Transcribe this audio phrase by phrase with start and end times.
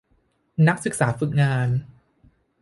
[0.67, 1.69] นักศึกษาฝึกงาน